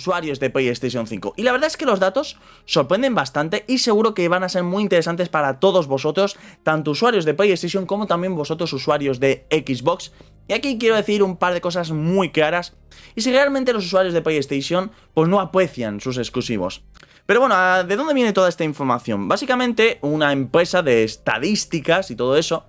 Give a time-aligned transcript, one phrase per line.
[0.00, 1.34] usuarios de PlayStation 5.
[1.36, 4.62] Y la verdad es que los datos sorprenden bastante y seguro que van a ser
[4.62, 10.12] muy interesantes para todos vosotros, tanto usuarios de PlayStation como también vosotros usuarios de Xbox.
[10.46, 12.76] Y aquí quiero decir un par de cosas muy claras.
[13.16, 16.84] Y si realmente los usuarios de PlayStation pues no aprecian sus exclusivos.
[17.26, 19.26] Pero bueno, ¿de dónde viene toda esta información?
[19.26, 22.66] Básicamente una empresa de estadísticas y todo eso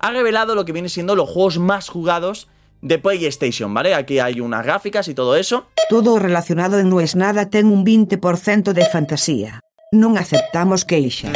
[0.00, 2.48] ha revelado lo que viene siendo los juegos más jugados
[2.84, 3.94] de PlayStation, ¿vale?
[3.94, 5.66] Aquí hay unas gráficas y todo eso.
[5.88, 9.60] Todo relacionado en No es nada ten un 20% de fantasía.
[9.90, 11.32] Non aceptamos queixas.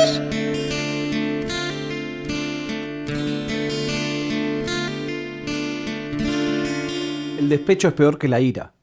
[7.41, 8.77] El despecho es peor que la ira.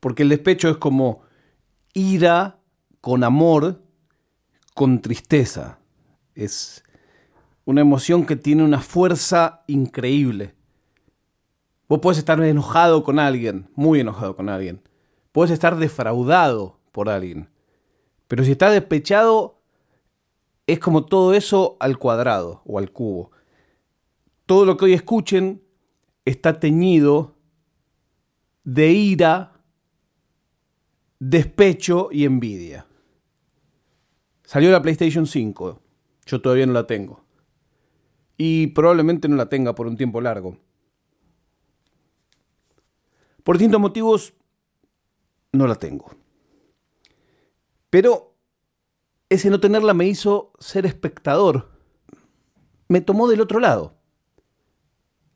[0.00, 1.28] Porque el despecho es como
[1.92, 2.56] ira
[3.04, 3.84] con amor,
[4.72, 5.78] con tristeza.
[6.34, 6.82] Es
[7.68, 10.55] una emoción que tiene una fuerza increíble.
[11.88, 14.82] Vos puedes estar enojado con alguien, muy enojado con alguien.
[15.32, 17.48] Puedes estar defraudado por alguien.
[18.26, 19.60] Pero si estás despechado,
[20.66, 23.30] es como todo eso al cuadrado o al cubo.
[24.46, 25.62] Todo lo que hoy escuchen
[26.24, 27.36] está teñido
[28.64, 29.52] de ira,
[31.20, 32.86] despecho y envidia.
[34.42, 35.80] Salió la PlayStation 5.
[36.26, 37.24] Yo todavía no la tengo.
[38.36, 40.58] Y probablemente no la tenga por un tiempo largo.
[43.46, 44.34] Por distintos motivos,
[45.52, 46.10] no la tengo.
[47.90, 48.34] Pero
[49.28, 51.70] ese no tenerla me hizo ser espectador.
[52.88, 53.94] Me tomó del otro lado.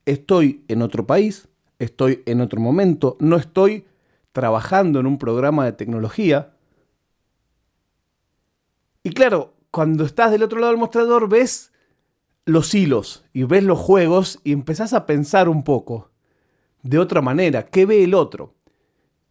[0.06, 1.46] Estoy en otro país,
[1.78, 3.86] estoy en otro momento, no estoy
[4.32, 6.56] trabajando en un programa de tecnología.
[9.04, 11.70] Y claro, cuando estás del otro lado del mostrador ves
[12.44, 16.10] los hilos y ves los juegos y empezás a pensar un poco
[16.82, 17.66] de otra manera?
[17.66, 18.54] ¿Qué ve el otro?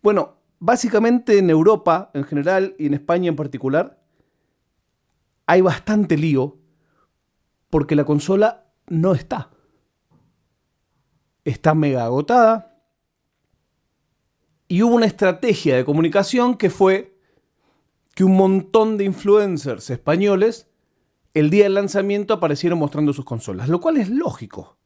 [0.01, 4.01] Bueno, básicamente en Europa en general y en España en particular
[5.45, 6.57] hay bastante lío
[7.69, 9.49] porque la consola no está.
[11.43, 12.83] Está mega agotada.
[14.67, 17.17] Y hubo una estrategia de comunicación que fue
[18.13, 20.67] que un montón de influencers españoles
[21.33, 24.77] el día del lanzamiento aparecieron mostrando sus consolas, lo cual es lógico.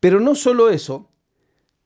[0.00, 1.11] Pero no solo eso,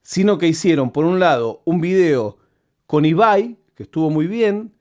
[0.07, 2.37] sino que hicieron, por un lado, un video
[2.85, 4.73] con Ibai, que estuvo muy bien,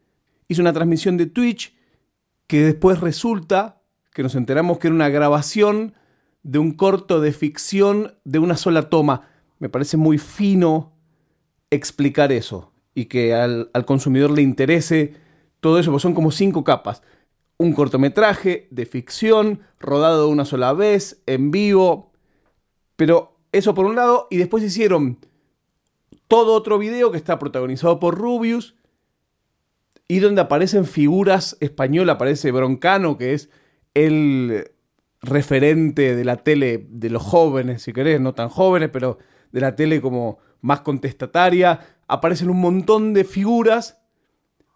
[0.47, 1.75] hizo una transmisión de Twitch,
[2.47, 3.83] que después resulta
[4.15, 5.95] que nos enteramos que era una grabación
[6.45, 9.23] de un corto de ficción de una sola toma.
[9.59, 10.93] Me parece muy fino
[11.71, 15.17] explicar eso y que al, al consumidor le interese
[15.59, 17.03] todo eso, porque son como cinco capas.
[17.57, 22.13] Un cortometraje de ficción, rodado una sola vez, en vivo,
[22.95, 25.19] pero eso por un lado, y después hicieron
[26.29, 28.75] todo otro video que está protagonizado por Rubius
[30.09, 33.51] y donde aparecen figuras españolas, aparece Broncano, que es
[33.95, 34.71] el
[35.21, 39.19] referente de la tele de los jóvenes, si querés, no tan jóvenes, pero
[39.53, 44.01] de la tele como más contestataria, aparecen un montón de figuras.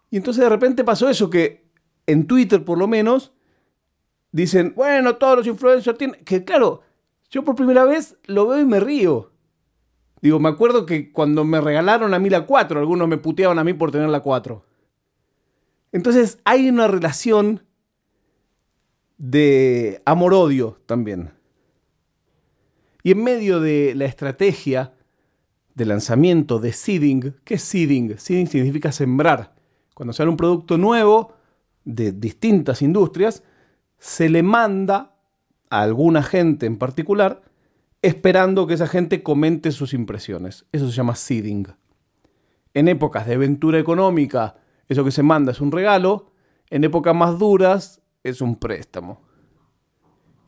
[0.09, 1.69] Y entonces de repente pasó eso que
[2.07, 3.31] en Twitter por lo menos
[4.31, 6.81] dicen, bueno, todos los influencers tienen, que claro,
[7.31, 9.31] yo por primera vez lo veo y me río.
[10.21, 13.63] Digo, me acuerdo que cuando me regalaron a mí la 4, algunos me puteaban a
[13.63, 14.63] mí por tener la 4.
[15.93, 17.65] Entonces hay una relación
[19.17, 21.31] de amor-odio también.
[23.03, 24.93] Y en medio de la estrategia
[25.73, 28.19] de lanzamiento de seeding, ¿qué es seeding?
[28.19, 29.55] Seeding significa sembrar.
[29.95, 31.33] Cuando sale un producto nuevo
[31.83, 33.43] de distintas industrias,
[33.97, 35.10] se le manda
[35.71, 37.41] a alguna gente en particular,
[38.03, 40.65] esperando que esa gente comente sus impresiones.
[40.71, 41.67] Eso se llama seeding.
[42.75, 46.31] En épocas de aventura económica, eso que se manda es un regalo.
[46.69, 49.21] En épocas más duras, es un préstamo.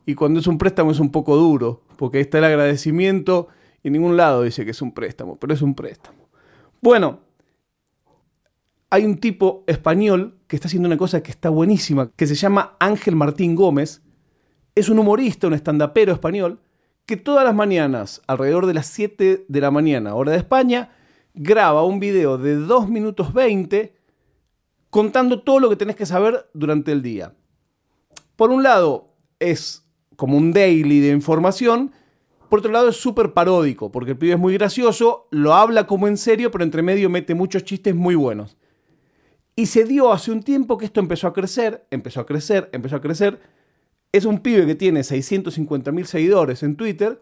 [0.06, 3.48] Y cuando es un préstamo es un poco duro, porque ahí está el agradecimiento
[3.82, 6.28] y ningún lado dice que es un préstamo, pero es un préstamo.
[6.80, 7.20] Bueno,
[8.90, 12.76] hay un tipo español que está haciendo una cosa que está buenísima, que se llama
[12.78, 14.02] Ángel Martín Gómez,
[14.74, 16.60] es un humorista, un estandapero español,
[17.06, 20.90] que todas las mañanas, alrededor de las 7 de la mañana, hora de España,
[21.34, 23.94] graba un video de 2 minutos 20
[24.90, 27.34] contando todo lo que tenés que saber durante el día.
[28.36, 29.84] Por un lado, es
[30.16, 31.92] como un daily de información,
[32.48, 36.06] por otro lado es súper paródico, porque el pibe es muy gracioso, lo habla como
[36.06, 38.56] en serio, pero entre medio mete muchos chistes muy buenos.
[39.56, 42.96] Y se dio hace un tiempo que esto empezó a crecer, empezó a crecer, empezó
[42.96, 43.40] a crecer,
[44.16, 47.20] es un pibe que tiene 650 mil seguidores en Twitter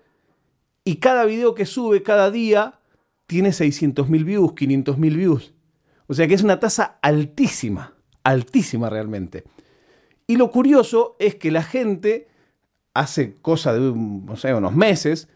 [0.85, 2.81] y cada video que sube cada día
[3.27, 5.55] tiene 600 mil views, 500 mil views.
[6.07, 7.95] O sea que es una tasa altísima,
[8.25, 9.45] altísima realmente.
[10.27, 12.29] Y lo curioso es que la gente
[12.93, 15.29] hace cosa de no sé, unos meses,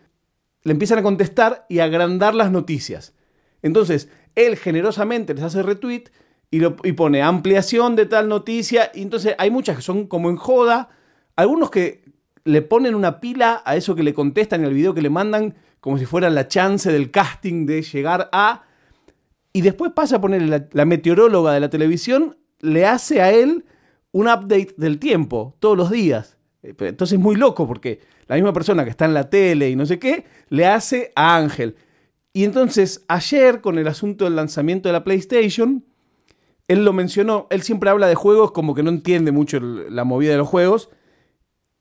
[0.62, 3.14] le empiezan a contestar y agrandar las noticias.
[3.62, 6.11] Entonces, él generosamente les hace retweet
[6.50, 8.91] y, y pone ampliación de tal noticia.
[8.94, 10.91] Y entonces hay muchas que son como en joda.
[11.36, 12.04] Algunos que
[12.44, 15.54] le ponen una pila a eso que le contestan en el video que le mandan,
[15.80, 18.64] como si fuera la chance del casting de llegar a.
[19.52, 23.64] Y después pasa a ponerle la, la meteoróloga de la televisión, le hace a él
[24.12, 26.36] un update del tiempo todos los días.
[26.62, 29.76] Eh, entonces es muy loco porque la misma persona que está en la tele y
[29.76, 31.76] no sé qué, le hace a Ángel.
[32.32, 35.84] Y entonces ayer con el asunto del lanzamiento de la PlayStation,
[36.68, 40.32] él lo mencionó, él siempre habla de juegos como que no entiende mucho la movida
[40.32, 40.90] de los juegos,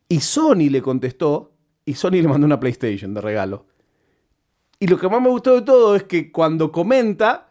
[0.07, 1.53] y Sony le contestó,
[1.85, 3.65] y Sony le mandó una PlayStation de regalo.
[4.79, 7.49] Y lo que más me gustó de todo es que cuando comenta,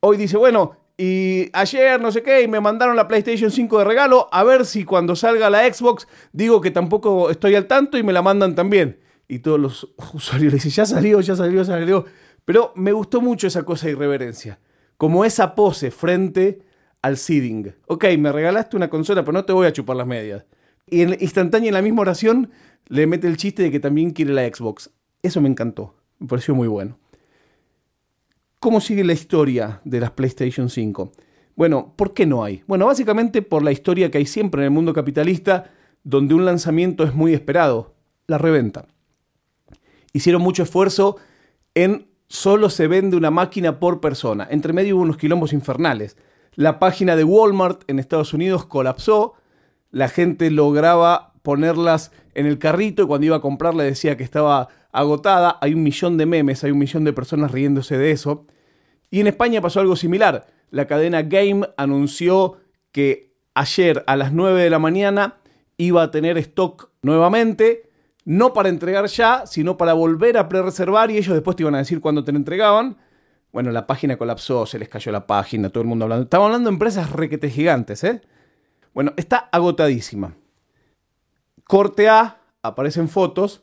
[0.00, 3.84] hoy dice, bueno, y ayer no sé qué, y me mandaron la PlayStation 5 de
[3.84, 8.02] regalo, a ver si cuando salga la Xbox digo que tampoco estoy al tanto y
[8.02, 9.00] me la mandan también.
[9.28, 12.04] Y todos los usuarios le dicen, ya salió, ya salió, ya salió.
[12.44, 14.60] Pero me gustó mucho esa cosa de irreverencia.
[14.96, 16.60] Como esa pose frente
[17.00, 17.74] al seeding.
[17.86, 20.44] Ok, me regalaste una consola, pero no te voy a chupar las medias.
[20.86, 22.50] Y en, instantánea en la misma oración
[22.88, 24.90] le mete el chiste de que también quiere la Xbox.
[25.22, 25.94] Eso me encantó.
[26.18, 26.98] Me pareció muy bueno.
[28.58, 31.12] ¿Cómo sigue la historia de las PlayStation 5?
[31.56, 32.62] Bueno, ¿por qué no hay?
[32.66, 35.70] Bueno, básicamente por la historia que hay siempre en el mundo capitalista,
[36.04, 37.94] donde un lanzamiento es muy esperado,
[38.26, 38.86] la reventa.
[40.12, 41.16] Hicieron mucho esfuerzo
[41.74, 44.46] en solo se vende una máquina por persona.
[44.50, 46.16] Entre medio hubo unos quilombos infernales.
[46.54, 49.34] La página de Walmart en Estados Unidos colapsó,
[49.92, 54.68] la gente lograba ponerlas en el carrito y cuando iba a comprarla decía que estaba
[54.90, 55.58] agotada.
[55.60, 58.46] Hay un millón de memes, hay un millón de personas riéndose de eso.
[59.10, 60.46] Y en España pasó algo similar.
[60.70, 62.56] La cadena Game anunció
[62.90, 65.36] que ayer a las 9 de la mañana
[65.76, 67.90] iba a tener stock nuevamente
[68.24, 71.78] no para entregar ya, sino para volver a pre-reservar y ellos después te iban a
[71.78, 72.96] decir cuándo te lo entregaban.
[73.52, 76.24] Bueno, la página colapsó, se les cayó la página, todo el mundo hablando.
[76.24, 78.22] Estamos hablando de empresas requete gigantes, ¿eh?
[78.94, 80.34] Bueno, está agotadísima.
[81.64, 83.62] Corte A, aparecen fotos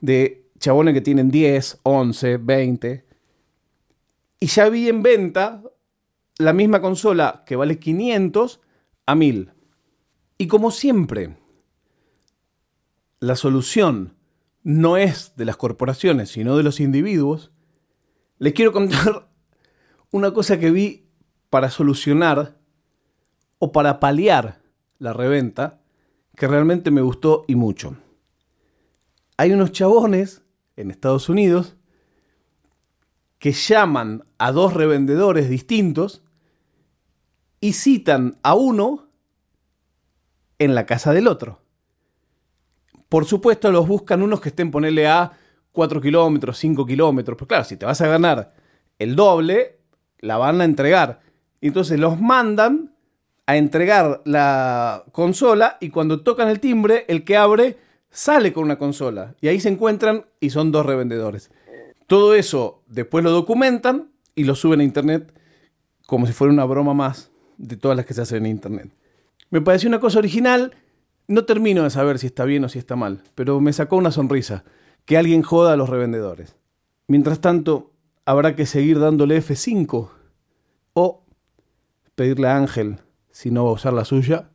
[0.00, 3.04] de chabones que tienen 10, 11, 20.
[4.40, 5.62] Y ya vi en venta
[6.38, 8.60] la misma consola que vale 500
[9.06, 9.52] a 1000.
[10.38, 11.36] Y como siempre,
[13.20, 14.14] la solución
[14.62, 17.52] no es de las corporaciones, sino de los individuos,
[18.38, 19.28] les quiero contar
[20.10, 21.08] una cosa que vi
[21.50, 22.58] para solucionar
[23.58, 24.60] o para paliar
[24.98, 25.80] la reventa
[26.36, 27.96] que realmente me gustó y mucho.
[29.36, 30.42] Hay unos chabones
[30.76, 31.76] en Estados Unidos
[33.38, 36.22] que llaman a dos revendedores distintos
[37.60, 39.08] y citan a uno
[40.58, 41.60] en la casa del otro.
[43.08, 45.32] Por supuesto, los buscan unos que estén, ponerle a
[45.72, 47.36] 4 kilómetros, 5 kilómetros.
[47.36, 48.54] Pero claro, si te vas a ganar
[48.98, 49.80] el doble,
[50.18, 51.20] la van a entregar.
[51.60, 52.94] Entonces los mandan
[53.48, 57.78] a entregar la consola y cuando tocan el timbre, el que abre
[58.10, 59.36] sale con una consola.
[59.40, 61.50] Y ahí se encuentran y son dos revendedores.
[62.06, 65.32] Todo eso después lo documentan y lo suben a internet
[66.06, 68.90] como si fuera una broma más de todas las que se hacen en internet.
[69.48, 70.74] Me pareció una cosa original
[71.26, 74.10] no termino de saber si está bien o si está mal, pero me sacó una
[74.10, 74.64] sonrisa.
[75.06, 76.54] Que alguien joda a los revendedores.
[77.06, 77.92] Mientras tanto,
[78.26, 80.10] habrá que seguir dándole F5
[80.92, 81.24] o
[82.14, 82.98] pedirle a Ángel,
[83.38, 84.50] si no va a usar la suya,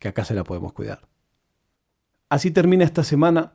[0.00, 1.06] que acá se la podemos cuidar.
[2.28, 3.52] Así termina esta semana.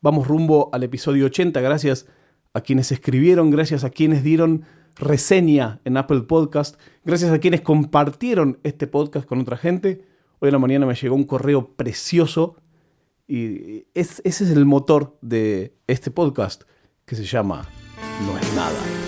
[0.00, 1.60] Vamos rumbo al episodio 80.
[1.60, 2.06] Gracias
[2.52, 4.62] a quienes escribieron, gracias a quienes dieron
[4.94, 10.06] reseña en Apple Podcast, gracias a quienes compartieron este podcast con otra gente.
[10.38, 12.54] Hoy en la mañana me llegó un correo precioso
[13.26, 16.62] y ese es el motor de este podcast
[17.04, 17.68] que se llama
[18.24, 19.07] No es nada.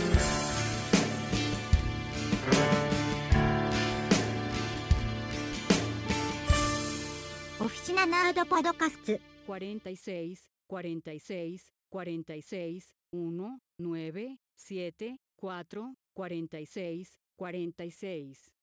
[7.71, 18.60] Oficina Nerd Podcast 46, 46, 46, 1, 9, 7, 4, 46, 46.